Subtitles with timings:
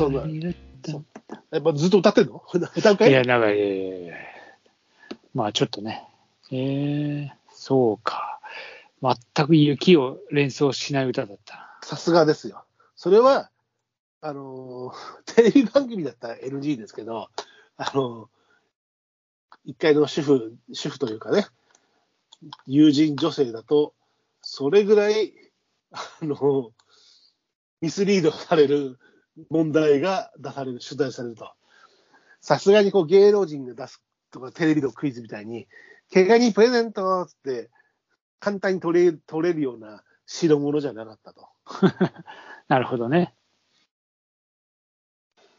[0.00, 0.22] そんな
[1.50, 2.42] やっぱずっと歌ってんの？
[2.76, 3.10] 歌うかい？
[3.10, 6.06] いや、なんか、えー、まあちょっとね。
[6.50, 8.40] えー、そうか。
[9.02, 11.78] 全く雪を連想しない歌だったな。
[11.82, 12.64] さすがですよ。
[12.96, 13.50] それは、
[14.20, 17.28] あのー テレビ番組だったら NG ですけど、
[17.76, 18.28] あのー
[19.66, 21.46] 一回の主婦、主婦というかね、
[22.66, 23.92] 友人女性だと、
[24.40, 25.34] それぐらい、
[25.92, 26.70] あのー
[27.82, 28.98] ミスリードされる
[29.48, 31.50] 問題が出される、取材されると。
[32.40, 35.66] さすがにこう芸能人が出すとかテレビのクイズみたいに、
[36.12, 37.70] 怪我にプレゼントっつって、
[38.40, 41.48] 簡単に取れ取れるような代物じゃなかったと。
[42.68, 43.34] なるほどね。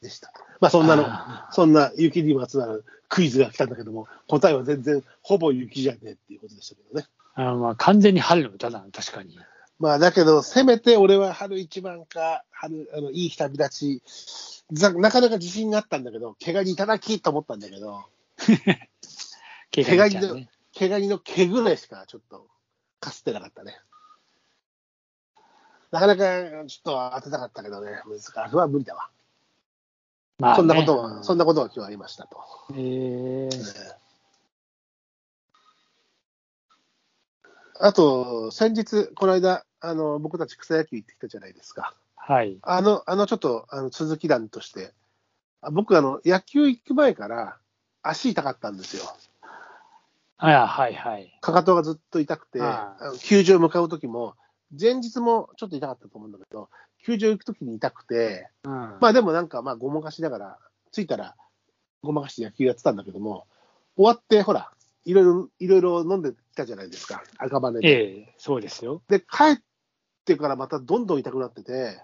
[0.00, 0.32] でした。
[0.60, 7.06] まあそんなの、あそんな雪にまつわるクイズが来たんだけども、答えは全然ほぼ雪じゃねえっていうことでしたけどね。
[7.34, 9.38] あのまあ完全に春の歌だな、確かに。
[9.82, 14.02] まあだけど、せめて俺は春一番か、春、あの、いい日旅立ち、
[14.70, 18.04] ざなかなか自信があったんだけど、怪我にいただきと思ったんだけど、
[19.74, 22.46] 怪 怪我にの我にちゃんね。、怪我にの毛ぐらいしかちょっと
[23.00, 23.76] かすってなかったね。
[25.90, 28.54] なかなかちょっと当てたかったけどね、難しい。
[28.54, 29.10] は無理だわ。
[30.38, 32.38] まあねそんなことは、そんなことが今日ありましたと。
[32.70, 34.02] えー
[37.84, 41.94] あと、先日、この間、あの、僕たち草野球行ってきたじゃないですか。
[42.14, 42.58] はい。
[42.62, 44.94] あの、あの、ちょっと、あの、続き談として、
[45.60, 47.56] あ僕、あの、野球行く前から、
[48.02, 49.04] 足痛かったんですよ。
[50.38, 51.36] あやはいはい。
[51.40, 54.34] かかとがずっと痛くて、ああの球場向かう時も、
[54.78, 56.68] 前日もちょっと痛かったと思うんだけど、
[57.04, 58.72] 球場行く時に痛くて、うん。
[59.00, 60.58] まあでもなんか、まあ、ごまかしながら、
[60.92, 61.34] 着いたら、
[62.04, 63.46] ごまかして野球やってたんだけども、
[63.96, 64.70] 終わって、ほら、
[65.04, 67.88] いろいろ、いろいろ飲んできたじゃないですか、赤羽で。
[67.88, 69.02] ええそうですよ。
[69.08, 69.58] で、帰っ
[70.24, 72.02] てからまたどんどん痛くなってて、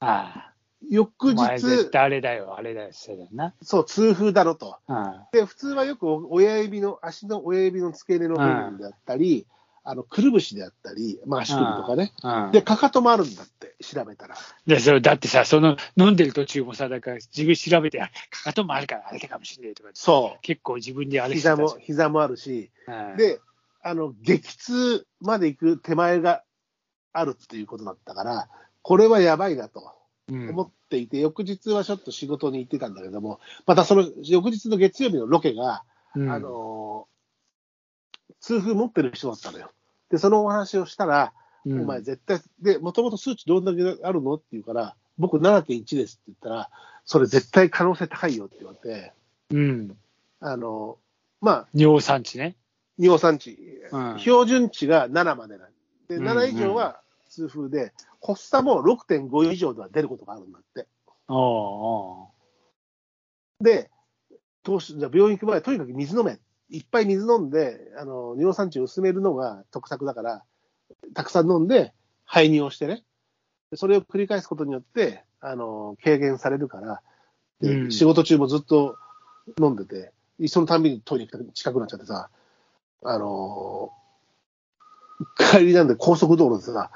[0.00, 0.54] ああ。
[0.90, 3.54] 翌日、対あれだよ、あれだよ、そうだよな。
[3.62, 4.76] そう、痛風だろと。
[4.88, 5.14] うん。
[5.32, 9.46] で、普通はよくお親指の、足の親指の付け根の部分であったり、
[9.82, 12.12] あの、くるぶしであったり、まあ足首とかね。
[12.22, 14.36] うん、で、かかともあるんだって、調べたら。
[14.66, 21.28] でそれだってさ、その飲んでる途中もさ、だから自分調べて、あかかともあるから、あれかもしれないとか、そ結構自分であう。
[21.28, 23.40] れ膝も、膝もあるし、うん、で、
[23.82, 26.42] あの、激痛まで行く手前が
[27.14, 28.48] あるっていうことだったから、
[28.82, 29.80] これはやばいなと
[30.28, 36.30] うん、思っていて、翌日はちょっと仕事に行ってたんだけども、またその翌日の月曜日のロケが、うん。
[36.30, 37.14] あのー
[38.40, 39.70] 痛風持ってる人だったのよ。
[40.10, 41.32] で、そのお話をしたら、
[41.64, 41.80] うん。
[41.82, 46.70] お前絶対、で、もともと数値どんだけあるのって言うから、僕7.1ですって言ったら、
[47.06, 49.12] それ絶対可能性高いよって言われて、
[49.50, 49.96] うん、
[50.40, 52.56] あのーまあ、尿酸値ね。
[52.98, 53.58] 尿酸値、
[53.90, 54.18] うん。
[54.18, 55.70] 標準値が7までなん
[56.08, 56.28] で、うん。
[56.28, 57.00] 7以上は
[57.34, 60.86] 痛風で、発作も6.5以上では出ることがあるんだって。
[61.28, 61.38] おう
[63.60, 63.90] おで、
[64.62, 66.38] どうし、じゃあ病院行く前はとにかく水飲め。
[66.70, 70.42] いっぱい水飲んで、あの、尿酸値を薄めるのが得策だから、
[71.14, 71.92] たくさん飲んで、
[72.24, 73.04] 排尿をしてね。
[73.70, 77.02] でそれを繰り返すことによって、あの、軽減されるから、
[77.60, 78.96] でうん仕事中もずっと
[79.60, 80.12] 飲んでて、
[80.48, 82.28] そのたんびにトイレく近くなっちゃってさ、
[83.02, 83.92] あの
[85.36, 86.90] 帰りなんで高速道路でさ、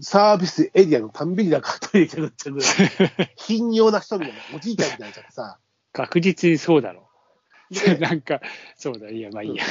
[0.00, 5.58] サービスエリアのたんびになんかトイレ行きたくちゃうぐらい、 頻尿な人みたいな、おじいちゃんみたいになっちゃってさ、
[5.92, 7.08] 確実にそうだろ。
[8.00, 8.40] なんか、
[8.76, 9.64] そうだ、いや、まあいいや。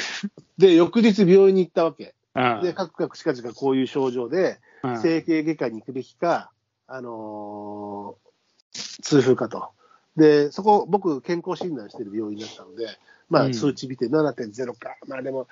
[0.58, 2.16] で、翌日病院に行ったわけ。
[2.36, 6.52] うんで、かくかくしかじかこういう症状で、うん整形外科に行くべきか、
[6.88, 8.24] あのー
[9.04, 9.70] 痛風かと。
[10.18, 12.88] で、そこ、僕、健康診断してる病院だったので、
[13.30, 14.98] まあ、うん数値見て7.0か。
[15.08, 15.48] まあでも、うん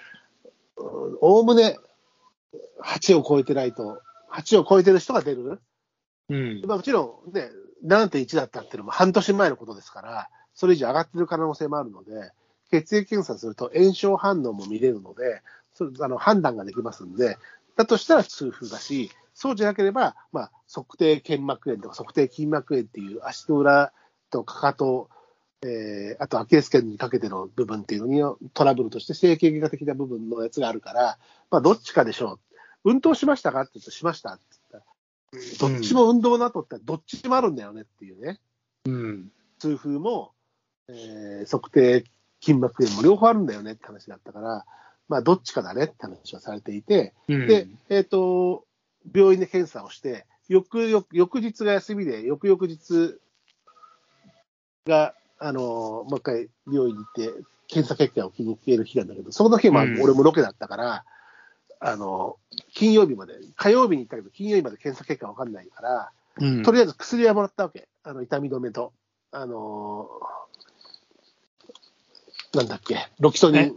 [1.21, 1.77] おおむね
[2.83, 4.01] 8を超えてないと、
[4.33, 5.61] 8を超えてる人が出る？
[6.29, 6.61] うん。
[6.65, 7.49] まあ、もちろんね、
[7.85, 12.31] 7.1だったっていうのも半年前のことですから、それ以上上がってる可能性もあるので、
[12.71, 15.41] 血液検査すると炎症反応も見れるので、
[15.73, 17.37] それあの判断ができますんで、
[17.75, 23.91] だとしたら痛風だし、そうじゃなければ、まあ、測定腱膜炎とか測定筋膜炎っていう足の裏
[24.29, 25.09] とかかと、
[25.63, 31.17] えーあとアキレス腱にかけての部分っていうのにトラブルとして整形外科的な部分のやつがあるから、
[31.49, 32.39] まあ、どっちかでしょう。
[32.83, 33.61] 運動しましたか？
[33.61, 38.39] って言うと、しましたって言ったらどっちも運動の後ってどっちもあるんだよねっていうね。
[38.85, 39.31] うん。
[39.59, 40.31] 痛風も、
[40.87, 42.05] えー測定
[42.41, 44.65] 筋膜炎も両方あるんだよねって話だったから、
[45.07, 47.47] まあ、どっちかだねって話はされていて、うん。
[47.47, 48.65] で、えっ、と、
[49.13, 53.19] 病院で検査をして、翌々翌日が休みで、翌々日
[54.87, 61.05] が、あのもう一回病院に行って、検査結果を気に入っている日なんだけど、その日はまあうん俺もロケだったから、
[61.83, 62.37] あの
[62.73, 67.89] 金曜日まで、火曜日に行ったけど、金曜日まで検査結果わかんないから、うん、とりあえず薬はもらったわけ。
[68.03, 68.93] あの痛み止めと、
[69.31, 73.61] あのーなんだっけ、ロキソニえ？
[73.67, 73.75] ン、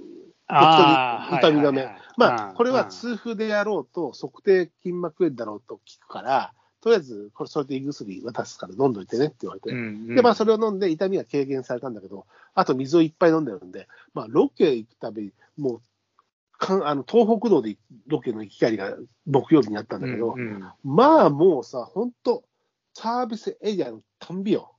[0.48, 9.80] あー痛み止めはいはいはいまあ、これはうん痛風であろうと、測定筋膜炎だろうと聞くから、とりあえず、これ、それで胃薬渡すから飲んどいてねって言われて、うんう
[10.12, 10.14] ん。
[10.14, 15.80] で、まあ、それを飲んで痛みが軽減されたんだけど、あと水をいっぱい飲んでるんで、まあ、ロケ行くたびに、もう、
[16.58, 18.96] かんあの東北道でロケの行き帰りが
[19.26, 20.72] 木曜日にあったんだけど、うんうん。
[20.82, 22.44] まあもうさ、本当
[22.94, 24.74] サービスエリアのたんびよ、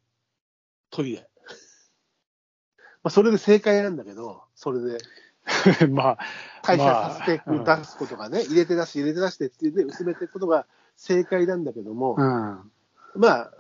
[0.90, 1.30] トイレ。
[3.04, 4.98] まあ、それで正解なんだけど、それで。
[5.90, 6.18] まあ、
[6.64, 7.82] 代謝させてまあうん。
[7.82, 12.72] 出すことがね、入れて出して、入れて出してっていうね、薄めていくことが正解なんだけども、うん。
[13.16, 13.54] まあ、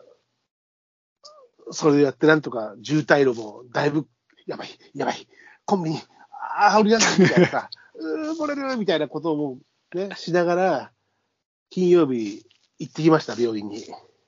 [1.71, 4.07] それでやってなんとか渋滞路もだいぶ、
[4.47, 5.27] やばい、やばい、
[5.65, 6.00] コンビニ、
[6.57, 9.57] ああ、降りらんないみたいなさ、 うー、漏れるみたいなことを
[9.94, 10.92] ね、しながら、
[11.69, 12.45] 金曜日
[12.80, 13.83] 行ってきました、病院に。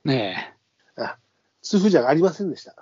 [0.06, 0.56] ね
[0.96, 1.18] あ
[1.62, 2.76] 痛風じゃありませんでした。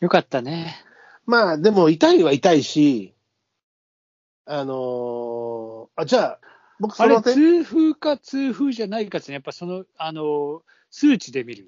[0.00, 0.04] え。
[0.04, 0.82] よかったね。
[1.26, 3.14] まあ、でも痛いは痛いし、
[4.46, 6.40] あのーあ、じゃあ、
[6.78, 11.66] 僕あれ、その点、痛風か痛風じゃないかって、やっぱその、あの、数値で見る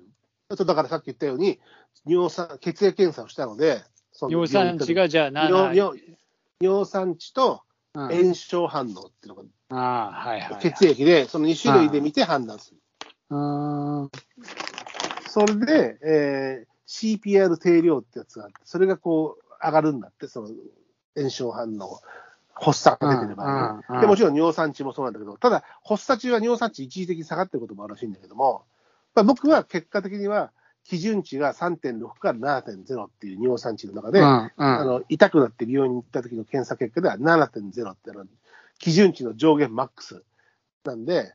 [0.49, 1.61] だからさっき言ったように、
[2.07, 6.19] 尿酸、血液検査をしたので、その尿酸値がじゃあ尿7、尿
[6.61, 10.61] 尿酸値とうん炎症反応っていうのが、ああ、はいはい。
[10.61, 12.77] 血液で、その2種類で見て判断する。
[13.31, 13.37] う
[14.05, 14.11] ん。
[15.29, 20.49] それで、えー CPR 定量ってやつがあって、それがこう上がるんだって、その
[21.15, 22.01] 炎症反応、
[22.55, 28.65] 発作が出てる場合ねでもちろん尿酸値もそうなんだけど、ただ、発作中は尿酸値一時的に下がってることもあるらしいんだけども、
[29.15, 30.51] まあ、僕は結果的には、
[30.89, 38.27] 基準値が3.6から7.0っていう尿酸値の中で、うんあうんの痛くなって病院に行った時の検査結果では7.0ってのは
[38.79, 40.23] 基準値の上限マックス
[40.85, 41.35] なんで、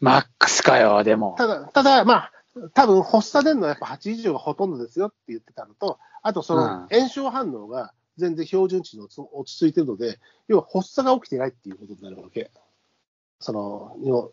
[0.00, 1.36] マックスかよ、でも。
[1.38, 2.32] ただ、ただ、まあ、
[2.74, 10.18] 多分発作出るのはやっぱ8以上がほとんどですよって言ってたのと、あとそのうん炎症反応が全然標準値に落ち落ち着いてるので、
[10.48, 12.50] 要は発作が起きてないっていうことになるわけ。
[13.38, 14.32] その、要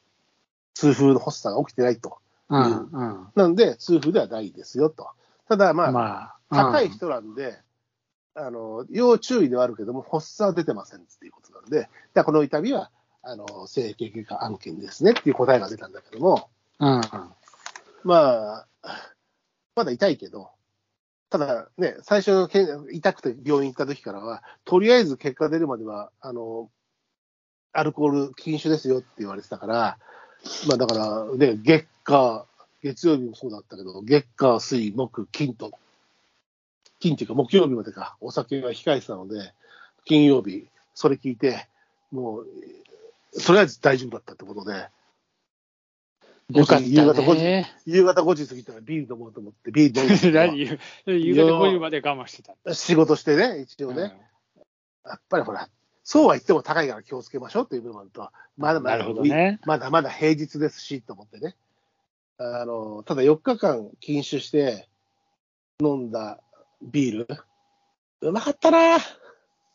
[0.73, 2.17] 痛風の発作が起きてないと。
[2.49, 3.27] うんうん。
[3.35, 5.09] なんで、痛風ではないですよと。
[5.47, 7.59] ただ、まあ、まあ、高い人なんで、
[8.35, 12.91] あの、要注意ではあるけども、発作は出てませんっていうことなんで、じゃあこの痛みは、
[13.23, 16.49] あの、整形外科案件ですねっていう答えが出たんだけども、
[16.79, 16.95] うん。
[16.95, 17.01] うん。
[18.03, 18.67] まあ、
[19.75, 20.49] まだ痛いけど、
[21.29, 26.69] ただね、最初のけん痛くて病院行った時からは、とりあえず結果出るまでは、あの、
[27.73, 29.97] アルコール禁酒ですよって言われてたから、
[30.67, 32.45] まあだから、ね、月火、
[32.83, 35.71] 月曜日もそうだったけど、月火、水、木、金と、
[36.99, 39.53] 金っていうか木曜日までか、お酒は控えてたので、
[40.05, 41.67] 金曜日、それ聞いて、
[42.11, 42.45] もう、
[43.45, 44.87] とりあえず大丈夫だったってことで、
[46.51, 47.73] よかった夕方5時ね。
[47.87, 50.59] 夕方5時過ぎたらビール飲もうと思って、ビール飲んで 何？
[50.59, 50.77] 夕
[51.07, 52.73] 夕方5時まで我慢してた。
[52.75, 54.15] 仕事してね、一応ね、
[55.03, 55.67] やっぱりほら、
[56.05, 61.55] そうは言っても高いから気をつけましょうっていう部分と、まだまだ、ねまだまだ平日ですしと思ってね。
[62.37, 64.87] あの、ただ4日間禁酒して
[65.81, 66.39] 飲んだ
[66.83, 67.27] ビール、
[68.21, 68.97] うまかったな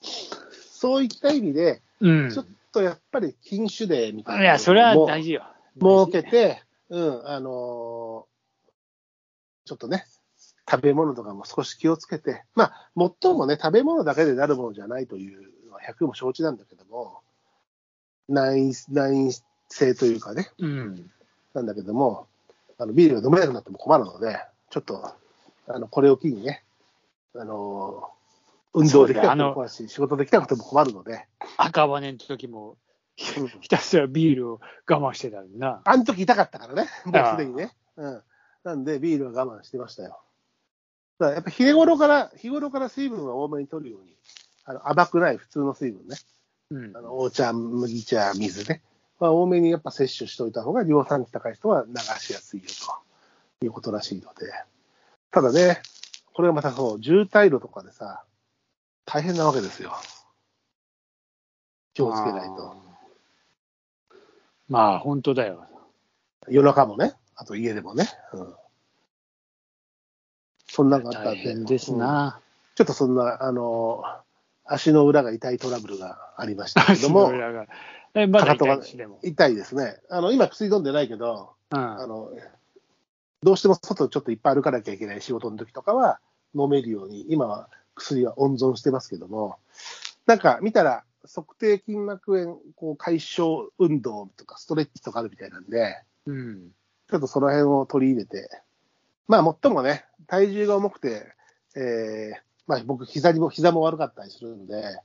[0.01, 2.31] そういった意味で、うん。
[2.31, 4.43] ちょっとやっぱり禁酒デーみたいな。
[4.43, 5.45] いや、それは大事よ。
[5.75, 8.31] 設けて、うん、あのー
[9.67, 10.05] ちょっとね、
[10.69, 12.91] 食べ物とかも少し気をつけて、まあ、
[13.23, 15.49] 最もね、食べ物だけでなるものじゃないという
[15.89, 17.21] 100も承知なんだけども、
[18.29, 19.33] 内内
[19.69, 21.11] 性というかね、うん。
[21.55, 22.27] なんだけども、
[22.79, 24.39] あのビールが飲めなくなっても困るので、
[24.71, 25.15] ちょっと、
[25.67, 26.65] あのこれを機にね、
[27.35, 28.21] あのー
[28.73, 32.77] 運動できたこともし、仕事できたことも困るので、赤羽の時も、うん
[33.61, 35.83] ひたすらビールを我慢してたのにな。
[35.85, 37.71] あの時痛かったからね、もうすでにね。
[37.97, 38.23] うん。
[38.65, 40.21] なんで、ビールは我慢してましたよ。
[41.19, 44.17] だからやっぱ日頃から、日頃から水分は多めに取るように、
[44.71, 46.17] あの甘くない普通の水分ね、
[46.71, 47.01] うんあ。
[47.01, 48.83] のお茶、麦茶、水ね、
[49.19, 52.67] まあ、多めにやっぱ摂取しておいた方が、量産値高い人は流しやすいよ
[53.59, 54.53] ということらしいので、
[55.33, 55.83] ただね、
[56.33, 58.23] これがまたそう、渋滞路とかでさ、
[59.05, 59.93] 大変なわけですよ。
[61.95, 62.71] 気をつけないと。
[62.71, 64.15] あー。
[64.69, 65.67] まあ、本当だよ。
[66.49, 68.09] 夜中もね、あと家でもね。
[68.33, 68.55] うん、
[70.69, 71.41] そんなのがあったんで。
[71.41, 72.41] 大変ですうんな。
[72.77, 74.05] ちょっとそんな、あの、
[74.73, 77.67] 足の裏が痛いトラブルがありましたけど足のも、裏が。
[78.15, 79.19] え、まだ痛いしでも。
[79.23, 79.97] 痛いですね。
[80.09, 81.79] あの、今薬飲んでないけど、うん。
[81.79, 82.31] あの、
[83.43, 86.21] どうしても外ちょっといっぱい歩かなきゃいけない仕事の時とかは
[86.55, 89.57] 飲めるように、今は薬は温存してますけども、
[90.27, 96.71] なんか見たら、測定筋膜炎こう解消運動とかストレッチとかあるみたいなんで、うん。
[97.11, 98.49] ちょっとその辺を取り入れて、
[99.27, 101.33] まあ、最もね、体重が重くて、
[101.77, 105.01] えー、まあ、僕、膝にも、膝も悪かったりするんで、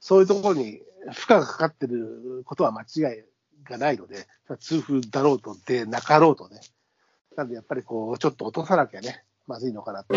[0.00, 0.82] そういうところに
[1.12, 2.84] 負荷がかかってることは間違
[3.18, 3.24] い
[3.64, 4.26] がないので、
[4.60, 6.60] 痛風だろうとでなかろうとね。
[7.36, 10.14] なんでやっぱりこう、ちょっと落とさなきゃね、まずいのかなと。